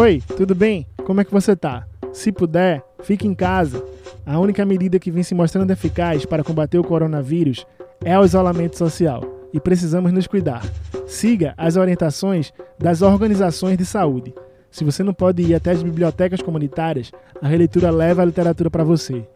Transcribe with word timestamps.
Oi, 0.00 0.22
tudo 0.34 0.54
bem? 0.54 0.86
Como 1.04 1.20
é 1.20 1.24
que 1.26 1.30
você 1.30 1.54
tá? 1.54 1.86
Se 2.10 2.32
puder, 2.32 2.82
fique 3.02 3.28
em 3.28 3.34
casa. 3.34 3.84
A 4.24 4.38
única 4.38 4.64
medida 4.64 4.98
que 4.98 5.10
vem 5.10 5.22
se 5.22 5.34
mostrando 5.34 5.72
eficaz 5.72 6.24
para 6.24 6.42
combater 6.42 6.78
o 6.78 6.82
coronavírus 6.82 7.66
é 8.02 8.18
o 8.18 8.24
isolamento 8.24 8.78
social 8.78 9.22
e 9.52 9.60
precisamos 9.60 10.10
nos 10.10 10.26
cuidar. 10.26 10.64
Siga 11.06 11.52
as 11.54 11.76
orientações 11.76 12.50
das 12.78 13.02
organizações 13.02 13.76
de 13.76 13.84
saúde. 13.84 14.32
Se 14.70 14.84
você 14.84 15.02
não 15.02 15.12
pode 15.12 15.42
ir 15.42 15.54
até 15.54 15.72
as 15.72 15.82
bibliotecas 15.82 16.40
comunitárias, 16.40 17.12
a 17.42 17.46
releitura 17.46 17.90
leva 17.90 18.22
a 18.22 18.24
literatura 18.24 18.70
para 18.70 18.82
você. 18.82 19.28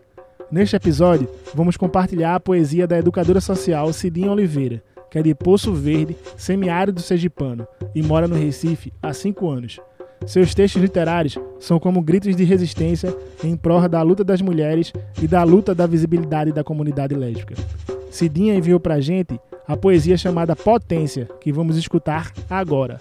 Neste 0.50 0.76
episódio, 0.76 1.28
vamos 1.54 1.76
compartilhar 1.76 2.36
a 2.36 2.40
poesia 2.40 2.86
da 2.86 2.96
educadora 2.96 3.42
social 3.42 3.92
Cidinha 3.92 4.32
Oliveira, 4.32 4.82
que 5.10 5.18
é 5.18 5.22
de 5.22 5.34
Poço 5.34 5.74
Verde, 5.74 6.16
semiárido 6.38 7.02
sergipano, 7.02 7.68
e 7.94 8.02
mora 8.02 8.26
no 8.26 8.34
Recife 8.34 8.94
há 9.02 9.12
cinco 9.12 9.50
anos. 9.50 9.78
Seus 10.26 10.54
textos 10.54 10.80
literários 10.80 11.38
são 11.60 11.78
como 11.78 12.00
gritos 12.00 12.34
de 12.34 12.44
resistência 12.44 13.14
em 13.42 13.56
prol 13.56 13.88
da 13.88 14.02
luta 14.02 14.24
das 14.24 14.40
mulheres 14.40 14.92
e 15.22 15.26
da 15.26 15.42
luta 15.42 15.74
da 15.74 15.86
visibilidade 15.86 16.52
da 16.52 16.64
comunidade 16.64 17.14
lésbica. 17.14 17.54
Cidinha 18.10 18.54
enviou 18.54 18.80
pra 18.80 19.00
gente 19.00 19.38
a 19.66 19.76
poesia 19.76 20.16
chamada 20.16 20.54
Potência, 20.54 21.28
que 21.40 21.52
vamos 21.52 21.76
escutar 21.76 22.32
agora. 22.48 23.00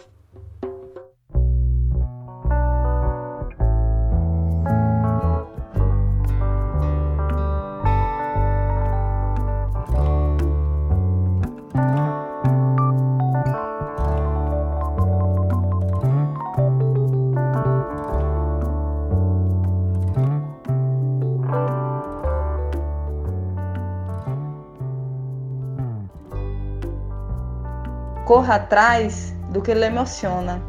Corra 28.26 28.55
atrás 28.55 29.35
do 29.49 29.62
que 29.62 29.74
lhe 29.74 29.85
emociona. 29.85 30.62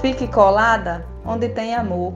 Fique 0.00 0.28
colada 0.28 1.06
onde 1.24 1.48
tem 1.48 1.74
amor. 1.74 2.12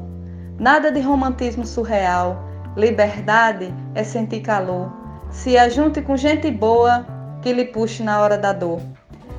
Nada 0.58 0.92
de 0.92 1.00
romantismo 1.00 1.66
surreal. 1.66 2.44
Liberdade 2.76 3.74
é 3.94 4.04
sentir 4.04 4.40
calor. 4.40 4.92
Se 5.30 5.56
ajunte 5.56 6.02
com 6.02 6.16
gente 6.16 6.50
boa 6.50 7.06
que 7.40 7.52
lhe 7.52 7.64
puxe 7.64 8.02
na 8.02 8.20
hora 8.20 8.36
da 8.36 8.52
dor. 8.52 8.80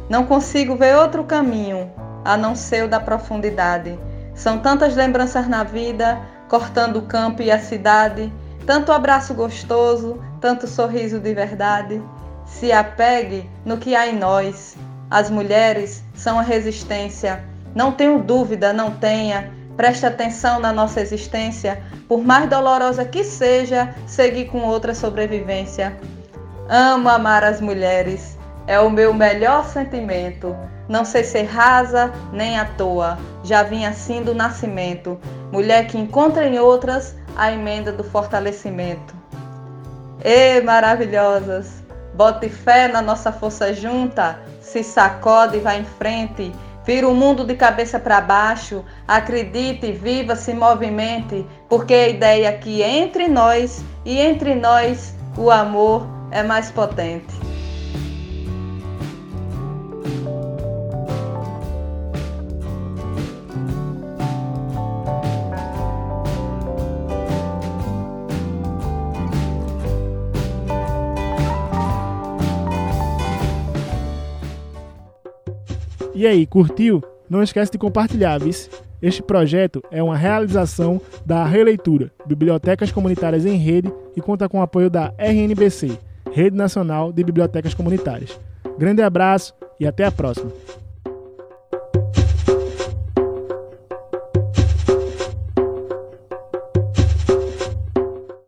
Não 0.10 0.26
consigo 0.26 0.76
ver 0.76 0.96
outro 0.96 1.24
caminho 1.24 1.92
a 2.24 2.36
não 2.36 2.56
ser 2.56 2.84
o 2.84 2.88
da 2.88 3.00
profundidade. 3.00 3.98
São 4.34 4.60
tantas 4.60 4.96
lembranças 4.96 5.48
na 5.48 5.64
vida, 5.64 6.20
cortando 6.50 6.98
o 6.98 7.04
campo 7.04 7.42
e 7.42 7.52
a 7.52 7.60
cidade, 7.60 8.32
tanto 8.66 8.92
abraço 8.92 9.34
gostoso, 9.34 10.20
tanto 10.42 10.68
sorriso 10.68 11.20
de 11.20 11.34
verdade. 11.34 12.02
Se 12.46 12.72
apegue 12.72 13.50
no 13.64 13.78
que 13.78 13.96
há 13.96 14.08
em 14.08 14.18
nós, 14.18 14.76
as 15.10 15.30
mulheres 15.30 16.04
são 16.14 16.40
a 16.40 16.42
resistência. 16.42 17.44
Não 17.74 17.92
tenho 17.92 18.20
dúvida, 18.24 18.74
não 18.74 18.92
tenha. 18.92 19.52
Preste 19.78 20.06
atenção 20.06 20.60
na 20.60 20.72
nossa 20.72 21.02
existência. 21.02 21.84
Por 22.08 22.24
mais 22.24 22.50
dolorosa 22.50 23.06
que 23.06 23.24
seja, 23.24 23.94
seguir 24.08 24.46
com 24.46 24.64
outra 24.64 24.94
sobrevivência. 24.96 25.98
Amo 26.70 27.10
amar 27.10 27.44
as 27.44 27.62
mulheres. 27.62 28.38
É 28.68 28.80
o 28.80 28.90
meu 28.90 29.14
melhor 29.14 29.66
sentimento. 29.66 30.56
Não 30.88 31.06
sei 31.06 31.24
ser 31.24 31.44
rasa 31.44 32.12
nem 32.32 32.58
à 32.58 32.66
toa. 32.66 33.18
Já 33.44 33.64
vim 33.64 33.86
assim 33.86 34.24
do 34.24 34.34
nascimento. 34.34 35.20
Mulher 35.52 35.88
que 35.88 35.98
encontra 35.98 36.48
em 36.48 36.58
outras 36.58 37.16
a 37.36 37.52
emenda 37.52 37.92
do 37.92 38.04
fortalecimento. 38.04 39.14
Ê, 40.24 40.62
maravilhosas! 40.62 41.85
Bote 42.16 42.48
fé 42.48 42.88
na 42.88 43.02
nossa 43.02 43.30
força 43.30 43.74
junta 43.74 44.40
se 44.62 44.82
sacode 44.84 45.58
e 45.58 45.60
vai 45.60 45.82
em 45.82 45.84
frente, 45.84 46.50
vira 46.86 47.08
o 47.10 47.14
mundo 47.14 47.44
de 47.44 47.56
cabeça 47.56 48.00
para 48.00 48.22
baixo, 48.22 48.86
acredite, 49.06 49.92
viva, 49.92 50.34
se 50.34 50.54
movimente, 50.54 51.46
porque 51.68 51.94
a 51.94 52.08
ideia 52.08 52.48
é 52.48 52.54
que 52.54 52.82
entre 52.82 53.28
nós 53.28 53.84
e 54.06 54.18
entre 54.18 54.56
nós 54.56 55.14
o 55.38 55.52
amor 55.52 56.08
é 56.32 56.42
mais 56.42 56.72
potente. 56.72 57.45
E 76.16 76.26
aí, 76.26 76.46
curtiu? 76.46 77.04
Não 77.30 77.44
esquece 77.44 77.74
de 77.74 77.78
compartilhar, 77.78 78.38
vice. 78.38 78.70
Este 79.02 79.22
projeto 79.22 79.84
é 79.92 80.02
uma 80.02 80.16
realização 80.16 81.02
da 81.26 81.44
Releitura, 81.44 82.10
Bibliotecas 82.26 82.90
Comunitárias 82.90 83.46
em 83.46 83.58
Rede, 83.58 83.92
e 84.16 84.22
conta 84.22 84.48
com 84.48 84.60
o 84.60 84.62
apoio 84.62 84.90
da 84.90 85.14
RNBC, 85.18 86.00
Rede 86.32 86.56
Nacional 86.56 87.12
de 87.12 87.22
Bibliotecas 87.22 87.74
Comunitárias. 87.74 88.40
Grande 88.80 89.02
abraço 89.02 89.54
e 89.78 89.86
até 89.86 90.06
a 90.06 90.12
próxima! 90.12 90.54